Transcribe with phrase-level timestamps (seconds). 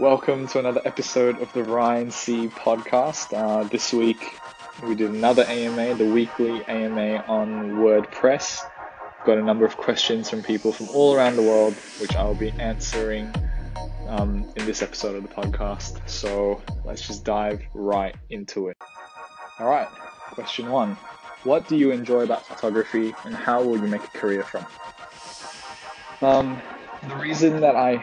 [0.00, 3.36] Welcome to another episode of the Ryan C podcast.
[3.36, 4.34] Uh, this week
[4.82, 8.62] we did another AMA, the weekly AMA on WordPress.
[9.26, 12.50] Got a number of questions from people from all around the world, which I'll be
[12.52, 13.30] answering
[14.08, 16.08] um, in this episode of the podcast.
[16.08, 18.78] So let's just dive right into it.
[19.58, 19.88] All right,
[20.30, 20.96] question one
[21.44, 24.64] What do you enjoy about photography and how will you make a career from?
[26.22, 26.62] Um,
[27.06, 28.02] the reason that I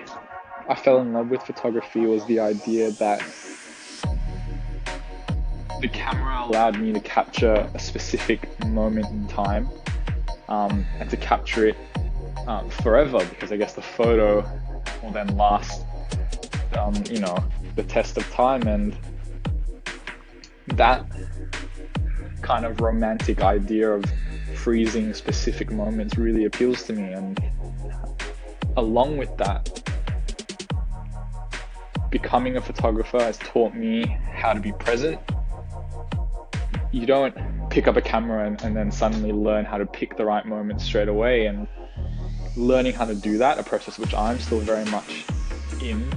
[0.69, 3.19] I fell in love with photography was the idea that
[5.79, 9.69] the camera allowed me to capture a specific moment in time
[10.49, 11.77] um, and to capture it
[12.47, 14.45] um, forever because I guess the photo
[15.01, 15.85] will then last,
[16.77, 17.41] um, you know,
[17.75, 18.97] the test of time and
[20.67, 21.05] that
[22.41, 24.03] kind of romantic idea of
[24.55, 27.39] freezing specific moments really appeals to me and
[28.75, 29.86] along with that
[32.09, 35.19] becoming a photographer has taught me how to be present.
[36.91, 37.35] You don't
[37.69, 40.81] pick up a camera and, and, then suddenly learn how to pick the right moment
[40.81, 41.47] straight away.
[41.47, 41.67] And
[42.55, 45.25] learning how to do that, a process which I'm still very much
[45.81, 46.09] in,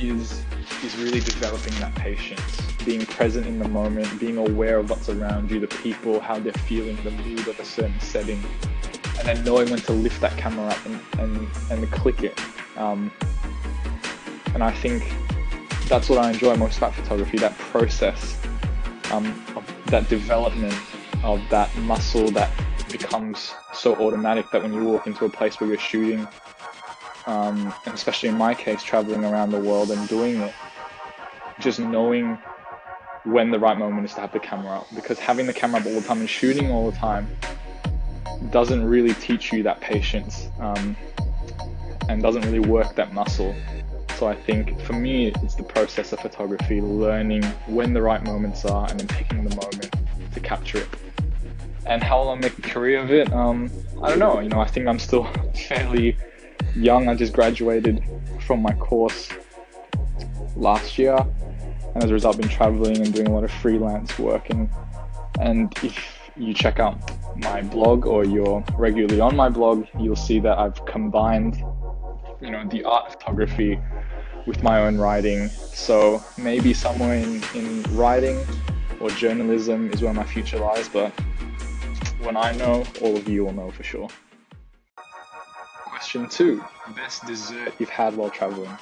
[0.00, 0.44] is
[0.84, 5.50] is really developing that patience, being present in the moment, being aware of what's around
[5.50, 8.40] you, the people, how they're feeling, the mood of a certain setting,
[9.18, 12.38] and then knowing when to lift that camera up and and, and click it.
[12.76, 13.10] Um,
[14.54, 15.02] and I think
[15.88, 18.38] that's what I enjoy most about photography that process,
[19.10, 19.42] um,
[19.86, 20.74] that development
[21.24, 22.50] of that muscle that
[22.90, 26.26] becomes so automatic that when you walk into a place where you're shooting,
[27.26, 30.54] um, and especially in my case, traveling around the world and doing it,
[31.60, 32.38] just knowing
[33.24, 34.86] when the right moment is to have the camera up.
[34.94, 37.28] Because having the camera up all the time and shooting all the time
[38.50, 40.96] doesn't really teach you that patience um,
[42.08, 43.54] and doesn't really work that muscle.
[44.18, 48.64] So I think for me, it's the process of photography, learning when the right moments
[48.64, 49.94] are and then picking the moment
[50.34, 50.88] to capture it.
[51.86, 53.32] And how I make a career of it?
[53.32, 53.70] Um,
[54.02, 54.40] I don't know.
[54.40, 55.22] You know, I think I'm still
[55.68, 56.16] fairly
[56.74, 57.08] young.
[57.08, 58.02] I just graduated
[58.44, 59.28] from my course
[60.56, 61.16] last year,
[61.94, 64.50] and as a result, I've been traveling and doing a lot of freelance work.
[64.50, 64.68] And
[65.38, 65.96] and if
[66.36, 66.98] you check out
[67.36, 71.62] my blog or you're regularly on my blog, you'll see that I've combined,
[72.40, 73.78] you know, the art of photography
[74.48, 75.48] with my own writing.
[75.74, 78.44] So maybe somewhere in, in writing
[78.98, 81.10] or journalism is where my future lies, but
[82.22, 84.08] when I know, all of you will know for sure.
[85.84, 86.64] Question two
[86.96, 88.76] Best dessert you've had while traveling?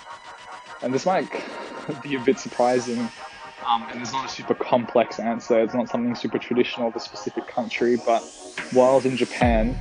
[0.83, 1.29] And this might
[2.03, 3.01] be a bit surprising,
[3.67, 5.61] um, and it's not a super complex answer.
[5.61, 8.23] It's not something super traditional of a specific country, but
[8.73, 9.77] while I was in Japan,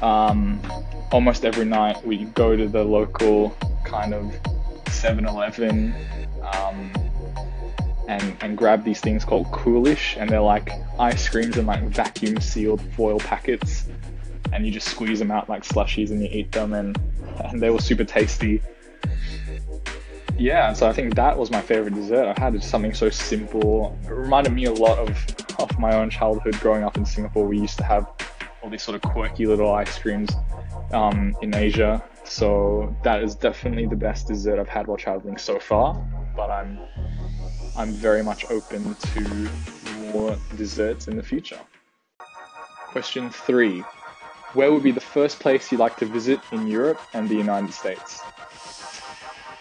[0.00, 0.60] um,
[1.12, 3.50] almost every night we go to the local
[3.84, 4.32] kind of
[4.88, 5.94] 7-Eleven
[6.42, 6.92] um,
[8.08, 12.40] and and grab these things called Coolish, and they're like ice creams in like vacuum
[12.40, 13.86] sealed foil packets,
[14.52, 16.98] and you just squeeze them out like slushies and you eat them, and
[17.44, 18.62] and they were super tasty.
[20.38, 22.34] Yeah, so I think that was my favorite dessert.
[22.36, 23.98] I had something so simple.
[24.04, 25.10] It reminded me a lot of
[25.58, 27.46] of my own childhood growing up in Singapore.
[27.46, 28.08] We used to have
[28.62, 30.30] all these sort of quirky little ice creams
[30.92, 35.58] um, in Asia so that is definitely the best dessert I've had while traveling so
[35.58, 35.94] far.
[36.36, 36.78] But I'm
[37.76, 39.50] I'm very much open to
[40.12, 41.60] more desserts in the future.
[42.88, 43.84] Question three.
[44.54, 47.72] Where would be the first place you'd like to visit in Europe and the United
[47.72, 48.20] States?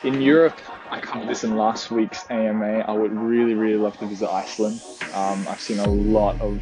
[0.03, 0.57] In Europe,
[0.89, 2.79] I covered this in last week's AMA.
[2.87, 4.81] I would really, really love to visit Iceland.
[5.13, 6.61] Um, I've seen a lot of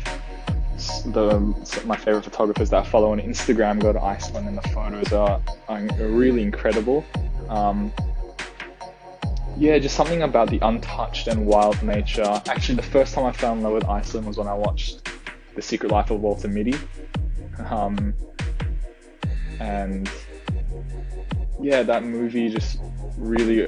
[1.05, 1.39] the
[1.85, 5.41] my favorite photographers that I follow on Instagram go to Iceland, and the photos are,
[5.67, 7.05] are really incredible.
[7.49, 7.91] Um,
[9.57, 12.41] yeah, just something about the untouched and wild nature.
[12.47, 15.09] Actually, the first time I fell in love with Iceland was when I watched
[15.55, 16.75] The Secret Life of Walter Mitty.
[17.69, 18.13] Um,
[19.59, 20.09] and
[21.61, 22.79] yeah, that movie just
[23.17, 23.67] really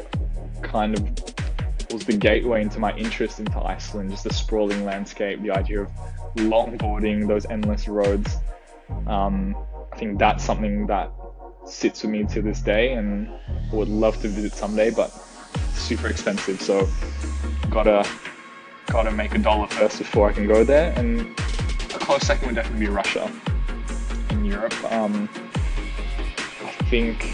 [0.61, 5.51] kind of was the gateway into my interest into Iceland, just the sprawling landscape, the
[5.51, 5.91] idea of
[6.35, 8.37] longboarding, those endless roads.
[9.07, 9.55] Um,
[9.91, 11.11] I think that's something that
[11.65, 13.29] sits with me to this day and
[13.71, 15.13] would love to visit someday, but
[15.53, 16.61] it's super expensive.
[16.61, 16.87] So
[17.69, 18.07] gotta
[18.87, 20.93] gotta make a dollar first before I can go there.
[20.97, 21.21] And
[21.93, 23.31] a close second would definitely be Russia
[24.29, 24.75] in Europe.
[24.91, 25.29] Um,
[26.63, 27.33] I think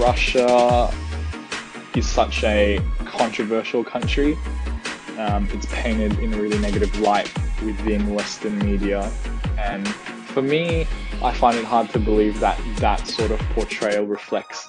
[0.00, 0.92] Russia
[1.94, 4.36] is such a controversial country.
[5.18, 7.32] Um, it's painted in a really negative light
[7.62, 9.10] within Western media.
[9.58, 10.86] And for me,
[11.22, 14.68] I find it hard to believe that that sort of portrayal reflects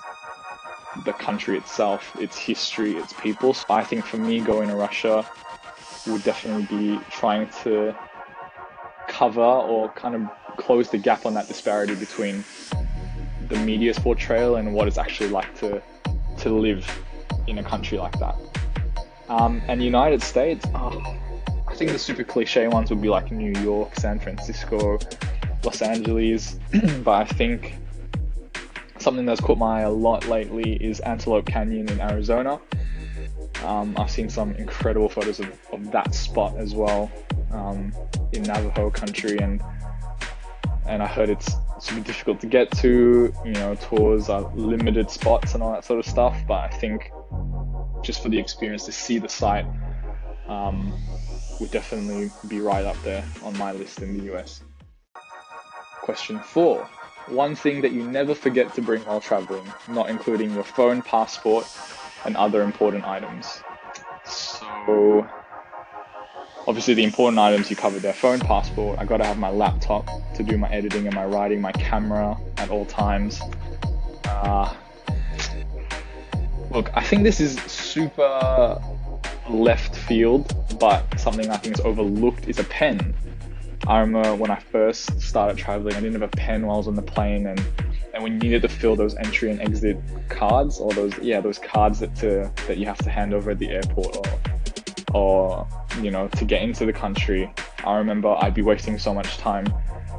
[1.06, 3.54] the country itself, its history, its people.
[3.54, 5.30] So I think for me, going to Russia
[6.08, 7.96] would definitely be trying to
[9.08, 12.44] cover or kind of close the gap on that disparity between
[13.48, 15.82] the media's portrayal and what it's actually like to
[16.38, 16.88] to live
[17.48, 18.36] in a country like that.
[19.28, 21.02] Um, and United States, oh,
[21.80, 25.00] think the super cliche ones would be like New York, San Francisco,
[25.64, 26.60] Los Angeles,
[27.06, 27.78] but I think
[28.98, 32.60] something that's caught my eye a lot lately is Antelope Canyon in Arizona.
[33.64, 37.10] Um, I've seen some incredible photos of, of that spot as well
[37.54, 37.94] um,
[38.34, 39.64] in Navajo country, and
[40.86, 41.50] and I heard it's
[41.80, 43.34] super difficult to get to.
[43.46, 46.38] You know, tours are limited spots and all that sort of stuff.
[46.46, 47.10] But I think
[48.04, 49.66] just for the experience to see the site
[50.50, 50.92] um,
[51.60, 54.62] would definitely be right up there on my list in the US.
[56.02, 56.90] Question four.
[57.28, 61.68] One thing that you never forget to bring while traveling, not including your phone, passport,
[62.26, 63.62] and other important items.
[64.26, 65.28] So,
[66.68, 68.98] obviously, the important items you covered there phone, passport.
[68.98, 72.70] I gotta have my laptop to do my editing and my writing, my camera at
[72.70, 73.40] all times.
[74.26, 74.74] Uh,
[76.72, 78.82] look, I think this is super
[79.50, 83.14] left field, but something I think is overlooked is a pen.
[83.88, 86.88] I remember when I first started traveling, I didn't have a pen while I was
[86.88, 87.64] on the plane, and
[88.14, 89.98] and we needed to fill those entry and exit
[90.30, 93.60] cards, or those yeah those cards that to that you have to hand over at
[93.60, 94.40] the airport, or
[95.14, 95.68] or
[96.02, 97.52] you know to get into the country.
[97.84, 99.74] I remember I'd be wasting so much time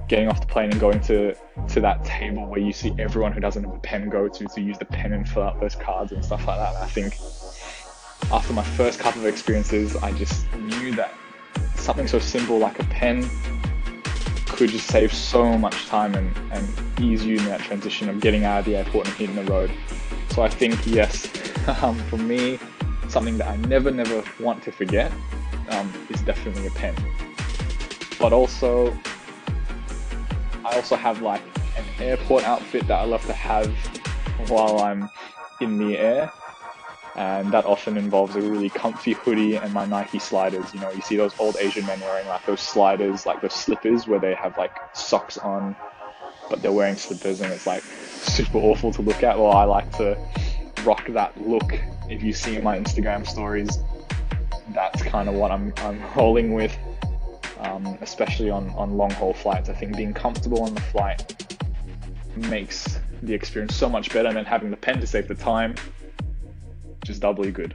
[0.09, 1.35] getting off the plane and going to
[1.69, 4.61] to that table where you see everyone who doesn't have a pen go to to
[4.61, 6.75] use the pen and fill out those cards and stuff like that.
[6.83, 7.17] I think
[8.33, 11.15] after my first couple of experiences, I just knew that
[11.75, 13.29] something so simple like a pen
[14.47, 18.45] could just save so much time and, and ease you in that transition of getting
[18.45, 19.71] out of the airport and hitting the road.
[20.31, 21.29] So I think, yes,
[21.83, 22.59] um, for me,
[23.09, 25.11] something that I never, never want to forget
[25.71, 26.95] um, is definitely a pen.
[28.21, 28.97] But also,
[30.65, 31.43] I also have like
[31.77, 33.69] an airport outfit that I love to have
[34.49, 35.09] while I'm
[35.61, 36.33] in the air
[37.17, 40.73] and that often involves a really comfy hoodie and my Nike sliders.
[40.73, 44.07] You know, you see those old Asian men wearing like those sliders, like those slippers
[44.07, 45.75] where they have like socks on,
[46.49, 49.39] but they're wearing slippers and it's like super awful to look at.
[49.39, 50.17] Well, I like to
[50.85, 51.81] rock that look.
[52.09, 53.79] If you see my Instagram stories,
[54.73, 56.77] that's kind of what I'm, I'm rolling with,
[57.59, 59.69] um, especially on, on long haul flights.
[59.69, 61.45] I think being comfortable on the flight
[62.37, 65.75] makes the experience so much better than having the pen to save the time
[67.05, 67.75] just doubly good.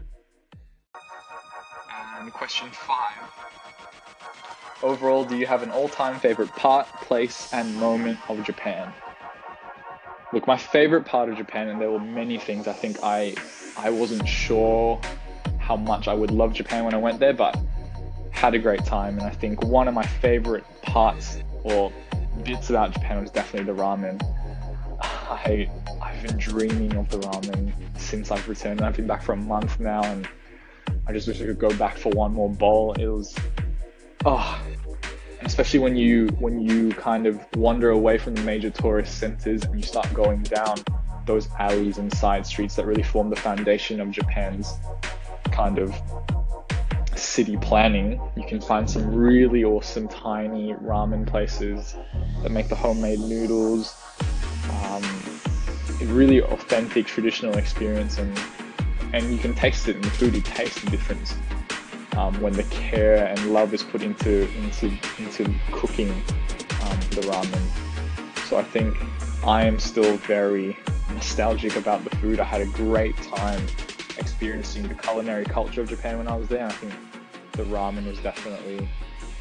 [2.20, 3.14] And question five.
[4.84, 8.94] Overall, do you have an all-time favorite part, place, and moment of Japan?
[10.34, 12.68] Look, my favorite part of Japan, and there were many things.
[12.68, 13.36] I think I,
[13.78, 15.00] I wasn't sure
[15.58, 17.58] how much I would love Japan when I went there, but
[18.32, 19.18] had a great time.
[19.18, 21.92] And I think one of my favorite parts or
[22.44, 24.22] bits about Japan was definitely the ramen.
[25.30, 25.70] I
[26.02, 28.82] I've been dreaming of the ramen since I've returned.
[28.82, 30.28] I've been back for a month now, and
[31.08, 32.94] I just wish I could go back for one more bowl.
[32.94, 33.36] It was,
[34.26, 34.62] oh,
[35.42, 39.76] especially when you when you kind of wander away from the major tourist centers and
[39.76, 40.78] you start going down
[41.26, 44.74] those alleys and side streets that really form the foundation of Japan's
[45.52, 45.96] kind of
[47.16, 51.96] city planning, you can find some really awesome tiny ramen places
[52.44, 53.96] that make the homemade noodles.
[54.70, 55.04] Um,
[56.02, 58.38] a really authentic traditional experience and
[59.14, 61.36] and you can taste it in the food you taste the difference
[62.18, 68.46] um, when the care and love is put into into into cooking um, the ramen.
[68.48, 68.96] So I think
[69.46, 70.78] I am still very
[71.14, 72.40] nostalgic about the food.
[72.40, 73.66] I had a great time
[74.18, 76.64] experiencing the culinary culture of Japan when I was there.
[76.64, 76.94] And I think
[77.54, 78.88] the ramen is definitely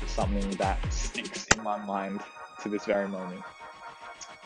[0.06, 2.20] something that sticks in my mind
[2.62, 3.42] to this very moment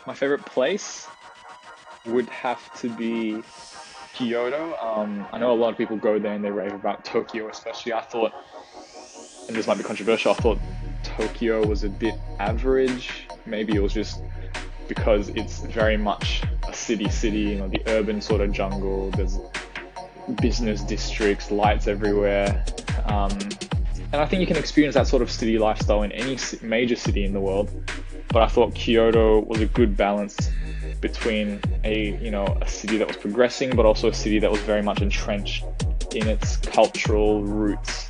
[0.09, 1.07] my favorite place
[2.07, 3.43] would have to be
[4.15, 4.75] Kyoto.
[4.79, 7.93] Um, I know a lot of people go there and they rave about Tokyo, especially.
[7.93, 8.33] I thought,
[9.47, 10.59] and this might be controversial, I thought
[11.03, 13.29] Tokyo was a bit average.
[13.45, 14.23] Maybe it was just
[14.88, 19.11] because it's very much a city city, you know, the urban sort of jungle.
[19.11, 19.38] There's
[20.41, 22.65] business districts, lights everywhere.
[23.05, 23.33] Um,
[24.11, 27.27] and I think you can experience that sort of city lifestyle in any major city
[27.27, 27.71] in the world.
[28.30, 30.50] But I thought Kyoto was a good balance
[31.00, 34.61] between a you know a city that was progressing, but also a city that was
[34.61, 35.64] very much entrenched
[36.14, 38.08] in its cultural roots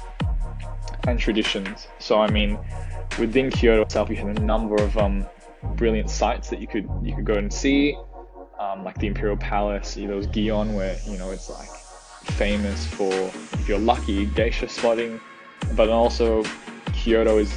[1.06, 1.86] and traditions.
[1.98, 2.58] So I mean,
[3.18, 5.26] within Kyoto itself, you had a number of um,
[5.76, 7.96] brilliant sites that you could you could go and see.
[8.58, 9.94] um, like the Imperial Palace.
[9.94, 11.68] There was Gion, where you know it's like
[12.36, 15.20] famous for if you're lucky geisha spotting,
[15.74, 16.44] but also
[16.92, 17.56] Kyoto is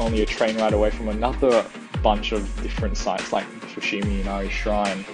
[0.00, 1.64] only a train ride away from another
[2.02, 5.04] bunch of different sites like Fushimi Inari Shrine,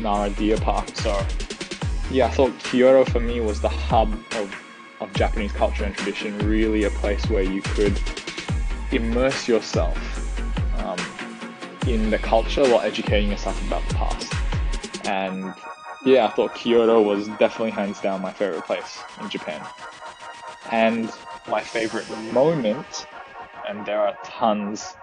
[0.00, 0.88] Nara Deer Park.
[0.94, 1.24] So
[2.10, 4.54] yeah, I thought Kyoto for me was the hub of,
[5.00, 8.00] of Japanese culture and tradition, really a place where you could
[8.92, 9.98] immerse yourself
[10.78, 10.98] um,
[11.86, 14.32] in the culture while educating yourself about the past.
[15.06, 15.54] And
[16.04, 19.62] yeah, I thought Kyoto was definitely hands down my favorite place in Japan.
[20.70, 21.10] And
[21.48, 23.06] my favorite moment,
[23.68, 24.94] and there are tons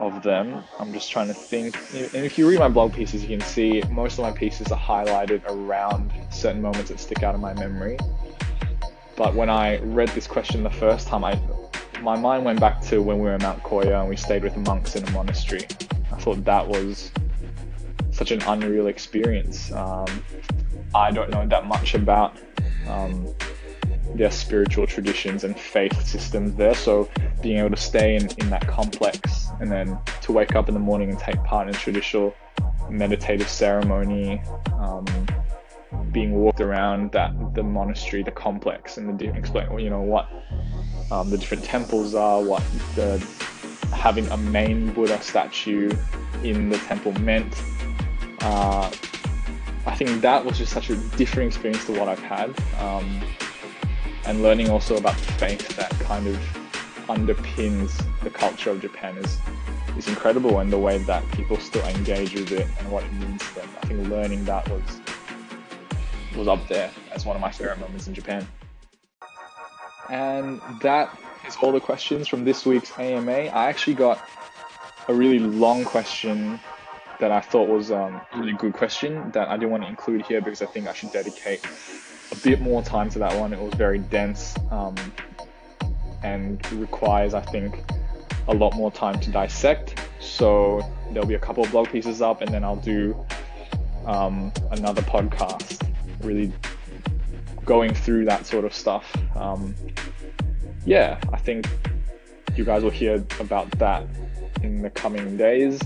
[0.00, 0.62] of them.
[0.78, 1.76] I'm just trying to think.
[1.94, 4.78] And if you read my blog pieces, you can see most of my pieces are
[4.78, 7.98] highlighted around certain moments that stick out of my memory.
[9.16, 11.40] But when I read this question the first time, I
[12.00, 14.56] my mind went back to when we were in Mount Koya and we stayed with
[14.56, 15.64] monks in a monastery.
[16.10, 17.12] I thought that was
[18.10, 19.70] such an unreal experience.
[19.70, 20.06] Um,
[20.94, 22.36] I don't know that much about
[22.88, 23.32] um,
[24.16, 26.74] their spiritual traditions and faith systems there.
[26.74, 27.08] So
[27.40, 30.80] being able to stay in, in that complex and then to wake up in the
[30.80, 32.34] morning and take part in a traditional
[32.90, 34.42] meditative ceremony,
[34.78, 35.06] um,
[36.10, 40.28] being walked around that the monastery, the complex, and the explain you know what
[41.10, 42.62] um, the different temples are, what
[42.94, 43.18] the
[43.94, 45.90] having a main Buddha statue
[46.42, 47.62] in the temple meant.
[48.40, 48.90] Uh,
[49.84, 52.54] I think that was just such a different experience to what I've had.
[52.80, 53.20] Um,
[54.24, 56.61] and learning also about the faith that kind of
[57.16, 57.92] underpins
[58.22, 59.38] the culture of Japan is
[59.96, 63.46] is incredible and the way that people still engage with it and what it means
[63.48, 63.68] to them.
[63.82, 65.00] I think learning that was
[66.36, 68.46] was up there as one of my favorite moments in Japan.
[70.08, 71.16] And that
[71.46, 73.30] is all the questions from this week's AMA.
[73.30, 74.26] I actually got
[75.08, 76.58] a really long question
[77.20, 80.26] that I thought was um, a really good question that I didn't want to include
[80.26, 81.64] here because I think I should dedicate
[82.32, 83.52] a bit more time to that one.
[83.52, 84.94] It was very dense um,
[86.22, 87.82] and requires, I think,
[88.48, 90.00] a lot more time to dissect.
[90.20, 93.16] So there'll be a couple of blog pieces up, and then I'll do
[94.06, 95.86] um, another podcast,
[96.20, 96.52] really
[97.64, 99.16] going through that sort of stuff.
[99.36, 99.74] Um,
[100.84, 101.68] yeah, I think
[102.56, 104.06] you guys will hear about that
[104.62, 105.80] in the coming days.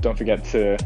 [0.00, 0.76] Don't forget to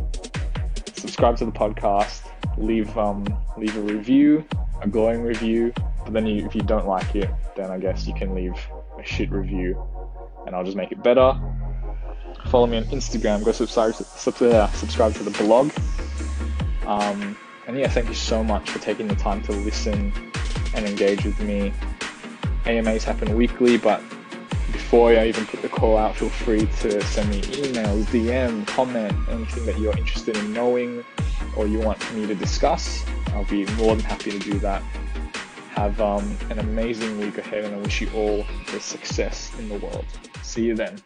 [0.95, 2.27] subscribe to the podcast
[2.59, 3.25] leave um,
[3.57, 4.45] leave a review,
[4.83, 5.73] a glowing review.
[6.05, 8.55] But then you, if you don't like it, then I guess you can leave
[8.99, 9.83] a shit review,
[10.47, 11.39] and I'll just make it better.
[12.49, 13.45] Follow me on Instagram.
[13.45, 15.73] Go subscribe uh, subscribe to the blog.
[16.87, 17.37] Um,
[17.67, 20.13] and yeah, thank you so much for taking the time to listen
[20.75, 21.73] and engage with me.
[22.67, 24.01] AMAs happen weekly, but
[24.73, 29.13] before I even put the call out, feel free to send me emails, DM, comment,
[29.29, 31.05] anything that you're interested in knowing
[31.57, 34.83] or you want me to discuss, I'll be more than happy to do that.
[35.77, 39.79] Have um, an amazing week ahead, and I wish you all the success in the
[39.79, 40.07] world.
[40.43, 40.99] See you then.